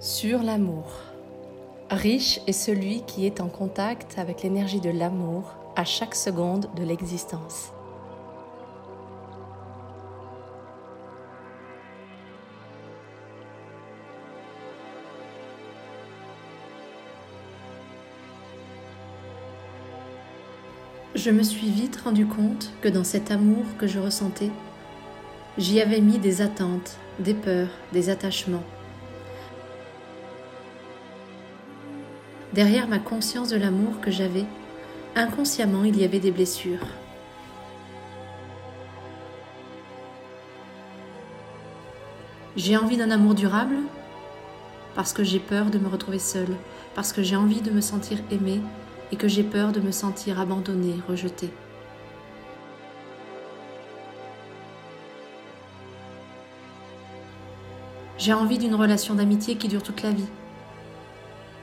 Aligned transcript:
sur 0.00 0.42
l'amour. 0.42 0.84
Riche 1.90 2.40
est 2.46 2.52
celui 2.52 3.02
qui 3.02 3.26
est 3.26 3.40
en 3.40 3.48
contact 3.48 4.18
avec 4.18 4.42
l'énergie 4.42 4.80
de 4.80 4.90
l'amour 4.90 5.54
à 5.74 5.84
chaque 5.84 6.14
seconde 6.14 6.68
de 6.76 6.84
l'existence. 6.84 7.72
Je 21.14 21.30
me 21.30 21.42
suis 21.42 21.70
vite 21.70 21.96
rendu 21.96 22.26
compte 22.26 22.70
que 22.82 22.88
dans 22.88 23.02
cet 23.02 23.30
amour 23.30 23.64
que 23.78 23.86
je 23.86 23.98
ressentais, 23.98 24.50
j'y 25.56 25.80
avais 25.80 26.00
mis 26.00 26.18
des 26.18 26.42
attentes, 26.42 26.98
des 27.18 27.34
peurs, 27.34 27.70
des 27.92 28.10
attachements. 28.10 28.62
Derrière 32.56 32.88
ma 32.88 32.98
conscience 32.98 33.50
de 33.50 33.58
l'amour 33.58 34.00
que 34.00 34.10
j'avais, 34.10 34.46
inconsciemment 35.14 35.84
il 35.84 36.00
y 36.00 36.04
avait 36.04 36.20
des 36.20 36.30
blessures. 36.30 36.86
J'ai 42.56 42.78
envie 42.78 42.96
d'un 42.96 43.10
amour 43.10 43.34
durable 43.34 43.76
parce 44.94 45.12
que 45.12 45.22
j'ai 45.22 45.38
peur 45.38 45.66
de 45.66 45.78
me 45.78 45.86
retrouver 45.86 46.18
seule, 46.18 46.56
parce 46.94 47.12
que 47.12 47.22
j'ai 47.22 47.36
envie 47.36 47.60
de 47.60 47.70
me 47.70 47.82
sentir 47.82 48.16
aimée 48.30 48.62
et 49.12 49.16
que 49.16 49.28
j'ai 49.28 49.44
peur 49.44 49.70
de 49.72 49.80
me 49.80 49.92
sentir 49.92 50.40
abandonnée, 50.40 50.94
rejetée. 51.06 51.52
J'ai 58.16 58.32
envie 58.32 58.56
d'une 58.56 58.74
relation 58.74 59.14
d'amitié 59.14 59.56
qui 59.56 59.68
dure 59.68 59.82
toute 59.82 60.02
la 60.02 60.10
vie, 60.10 60.24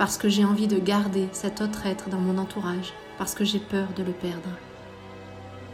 parce 0.00 0.16
que 0.16 0.30
j'ai 0.30 0.46
envie 0.46 0.66
de 0.66 0.78
garder 0.78 1.28
cet 1.32 1.60
autre 1.60 1.84
être 1.84 2.08
dans 2.08 2.20
mon 2.20 2.38
entourage, 2.38 2.94
parce 3.18 3.34
que 3.34 3.44
j'ai 3.44 3.58
peur 3.58 3.86
de 3.94 4.02
le 4.02 4.12
perdre. 4.12 4.48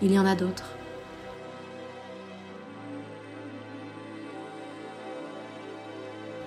Il 0.03 0.11
y 0.11 0.19
en 0.19 0.27
a 0.27 0.35
d'autres. 0.35 0.73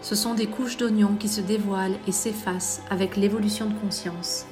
Ce 0.02 0.14
sont 0.14 0.34
des 0.34 0.48
couches 0.48 0.76
d'oignons 0.76 1.16
qui 1.18 1.30
se 1.30 1.40
dévoilent 1.40 1.98
et 2.06 2.12
s'effacent 2.12 2.82
avec 2.90 3.16
l'évolution 3.16 3.68
de 3.68 3.80
conscience 3.80 4.46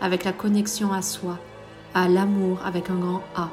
avec 0.00 0.22
la 0.22 0.32
connexion 0.32 0.92
à 0.92 1.02
soi, 1.02 1.40
à 1.94 2.08
l'amour 2.08 2.60
avec 2.64 2.90
un 2.90 2.98
grand 3.00 3.22
A. 3.34 3.50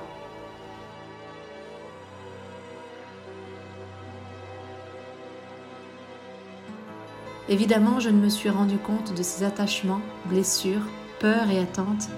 Évidemment, 7.48 8.00
je 8.00 8.10
ne 8.10 8.20
me 8.20 8.30
suis 8.30 8.50
rendu 8.50 8.78
compte 8.78 9.14
de 9.16 9.22
ces 9.22 9.44
attachements, 9.44 10.02
blessures, 10.26 10.82
peurs 11.20 11.50
et 11.52 11.60
attentes 11.60 12.10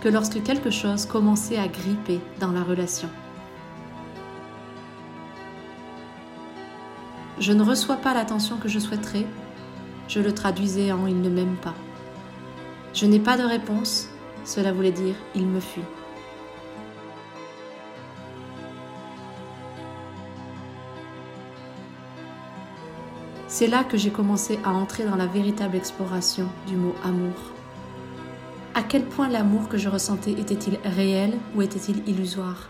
que 0.00 0.08
lorsque 0.08 0.42
quelque 0.42 0.70
chose 0.70 1.06
commençait 1.06 1.58
à 1.58 1.68
gripper 1.68 2.20
dans 2.40 2.50
la 2.50 2.62
relation. 2.62 3.08
Je 7.38 7.52
ne 7.52 7.62
reçois 7.62 7.96
pas 7.96 8.14
l'attention 8.14 8.56
que 8.56 8.68
je 8.68 8.78
souhaiterais, 8.78 9.26
je 10.08 10.20
le 10.20 10.34
traduisais 10.34 10.92
en 10.92 11.06
il 11.06 11.20
ne 11.20 11.28
m'aime 11.28 11.56
pas. 11.56 11.74
Je 12.92 13.06
n'ai 13.06 13.20
pas 13.20 13.36
de 13.36 13.42
réponse, 13.42 14.08
cela 14.44 14.72
voulait 14.72 14.92
dire 14.92 15.16
il 15.34 15.46
me 15.46 15.60
fuit. 15.60 15.82
C'est 23.56 23.68
là 23.68 23.84
que 23.84 23.96
j'ai 23.96 24.10
commencé 24.10 24.58
à 24.64 24.72
entrer 24.72 25.04
dans 25.04 25.14
la 25.14 25.28
véritable 25.28 25.76
exploration 25.76 26.48
du 26.66 26.74
mot 26.74 26.92
amour. 27.04 27.36
À 28.74 28.82
quel 28.82 29.04
point 29.04 29.28
l'amour 29.28 29.68
que 29.68 29.78
je 29.78 29.88
ressentais 29.88 30.32
était-il 30.32 30.76
réel 30.84 31.34
ou 31.54 31.62
était-il 31.62 32.02
illusoire? 32.08 32.68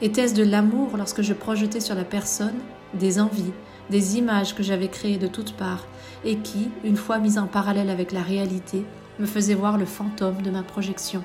Était-ce 0.00 0.34
de 0.34 0.44
l'amour 0.44 0.96
lorsque 0.96 1.20
je 1.20 1.34
projetais 1.34 1.80
sur 1.80 1.94
la 1.94 2.04
personne 2.04 2.56
des 2.94 3.20
envies, 3.20 3.52
des 3.90 4.16
images 4.16 4.54
que 4.54 4.62
j'avais 4.62 4.88
créées 4.88 5.18
de 5.18 5.26
toutes 5.26 5.52
parts 5.52 5.86
et 6.24 6.36
qui, 6.36 6.70
une 6.84 6.96
fois 6.96 7.18
mises 7.18 7.36
en 7.36 7.46
parallèle 7.46 7.90
avec 7.90 8.12
la 8.12 8.22
réalité, 8.22 8.86
me 9.20 9.26
faisait 9.26 9.52
voir 9.52 9.76
le 9.76 9.84
fantôme 9.84 10.40
de 10.40 10.50
ma 10.50 10.62
projection? 10.62 11.22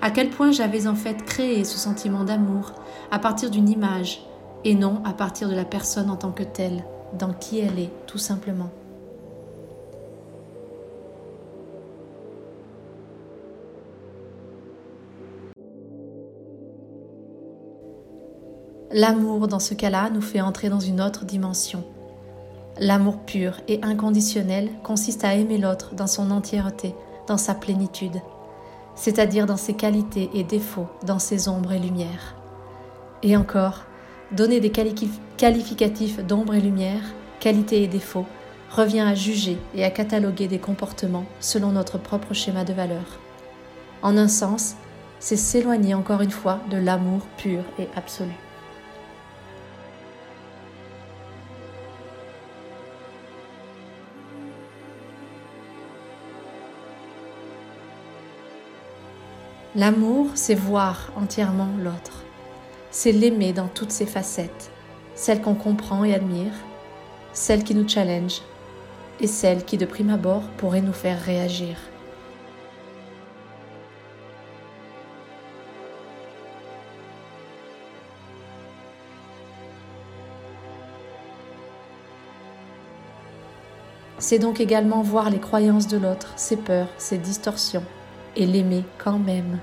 À 0.00 0.10
quel 0.12 0.30
point 0.30 0.52
j'avais 0.52 0.86
en 0.86 0.94
fait 0.94 1.24
créé 1.24 1.64
ce 1.64 1.76
sentiment 1.76 2.22
d'amour 2.22 2.72
à 3.10 3.18
partir 3.18 3.50
d'une 3.50 3.68
image 3.68 4.22
et 4.64 4.74
non 4.74 5.02
à 5.04 5.12
partir 5.12 5.48
de 5.48 5.54
la 5.54 5.64
personne 5.64 6.08
en 6.08 6.16
tant 6.16 6.30
que 6.30 6.44
telle, 6.44 6.84
dans 7.18 7.32
qui 7.32 7.58
elle 7.58 7.78
est, 7.80 7.90
tout 8.06 8.18
simplement. 8.18 8.70
L'amour, 18.92 19.48
dans 19.48 19.58
ce 19.58 19.74
cas-là, 19.74 20.10
nous 20.10 20.22
fait 20.22 20.40
entrer 20.40 20.70
dans 20.70 20.80
une 20.80 21.00
autre 21.00 21.24
dimension. 21.24 21.84
L'amour 22.80 23.18
pur 23.18 23.60
et 23.66 23.80
inconditionnel 23.82 24.70
consiste 24.82 25.24
à 25.24 25.34
aimer 25.34 25.58
l'autre 25.58 25.94
dans 25.94 26.06
son 26.06 26.30
entièreté, 26.30 26.94
dans 27.26 27.36
sa 27.36 27.54
plénitude, 27.54 28.16
c'est-à-dire 28.98 29.46
dans 29.46 29.56
ses 29.56 29.74
qualités 29.74 30.28
et 30.34 30.42
défauts, 30.42 30.88
dans 31.04 31.20
ses 31.20 31.48
ombres 31.48 31.72
et 31.72 31.78
lumières. 31.78 32.34
Et 33.22 33.36
encore, 33.36 33.84
donner 34.32 34.60
des 34.60 34.70
qualificatifs 34.70 36.18
d'ombre 36.24 36.54
et 36.54 36.60
lumière, 36.60 37.02
qualités 37.38 37.82
et 37.82 37.86
défauts, 37.86 38.26
revient 38.70 39.00
à 39.00 39.14
juger 39.14 39.56
et 39.74 39.84
à 39.84 39.90
cataloguer 39.90 40.48
des 40.48 40.58
comportements 40.58 41.26
selon 41.40 41.70
notre 41.70 41.96
propre 41.96 42.34
schéma 42.34 42.64
de 42.64 42.72
valeur. 42.72 43.20
En 44.02 44.16
un 44.16 44.28
sens, 44.28 44.74
c'est 45.20 45.36
s'éloigner 45.36 45.94
encore 45.94 46.20
une 46.20 46.30
fois 46.30 46.60
de 46.70 46.76
l'amour 46.76 47.20
pur 47.38 47.62
et 47.78 47.88
absolu. 47.96 48.34
L'amour, 59.78 60.30
c'est 60.34 60.56
voir 60.56 61.12
entièrement 61.14 61.68
l'autre. 61.78 62.24
C'est 62.90 63.12
l'aimer 63.12 63.52
dans 63.52 63.68
toutes 63.68 63.92
ses 63.92 64.06
facettes, 64.06 64.72
celle 65.14 65.40
qu'on 65.40 65.54
comprend 65.54 66.02
et 66.02 66.12
admire, 66.12 66.50
celle 67.32 67.62
qui 67.62 67.76
nous 67.76 67.88
challenge 67.88 68.42
et 69.20 69.28
celle 69.28 69.64
qui 69.64 69.76
de 69.76 69.86
prime 69.86 70.10
abord 70.10 70.42
pourrait 70.56 70.80
nous 70.80 70.92
faire 70.92 71.22
réagir. 71.22 71.76
C'est 84.18 84.40
donc 84.40 84.58
également 84.58 85.02
voir 85.02 85.30
les 85.30 85.38
croyances 85.38 85.86
de 85.86 85.98
l'autre, 85.98 86.32
ses 86.34 86.56
peurs, 86.56 86.88
ses 86.98 87.18
distorsions, 87.18 87.84
et 88.38 88.46
l'aimer 88.46 88.84
quand 88.96 89.18
même. 89.18 89.58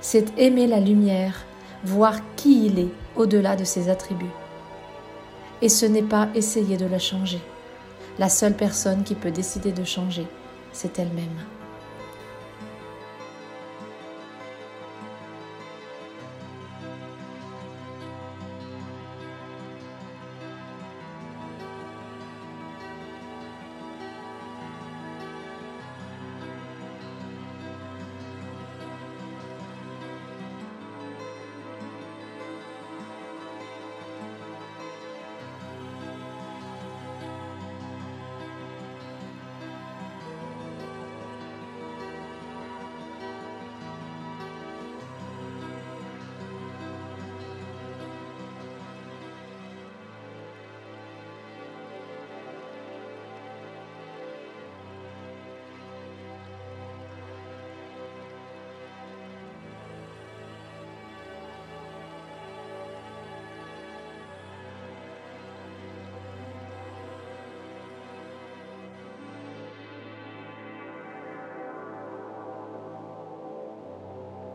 C'est 0.00 0.38
aimer 0.38 0.66
la 0.66 0.78
lumière, 0.80 1.44
voir 1.84 2.16
qui 2.36 2.66
il 2.66 2.78
est 2.78 2.92
au-delà 3.16 3.56
de 3.56 3.64
ses 3.64 3.88
attributs. 3.88 4.26
Et 5.60 5.68
ce 5.68 5.86
n'est 5.86 6.02
pas 6.02 6.28
essayer 6.34 6.76
de 6.76 6.86
la 6.86 6.98
changer. 6.98 7.40
La 8.18 8.28
seule 8.28 8.54
personne 8.54 9.04
qui 9.04 9.14
peut 9.14 9.30
décider 9.30 9.72
de 9.72 9.84
changer, 9.84 10.26
c'est 10.72 10.98
elle-même. 10.98 11.61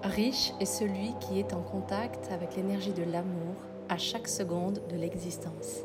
Riche 0.08 0.54
est 0.60 0.66
celui 0.66 1.14
qui 1.20 1.40
est 1.40 1.54
en 1.54 1.62
contact 1.62 2.32
avec 2.32 2.56
l'énergie 2.56 2.94
de 2.94 3.04
l'amour 3.04 3.56
à 3.90 3.98
chaque 3.98 4.28
seconde 4.28 4.82
de 4.90 4.96
l'existence. 4.96 5.82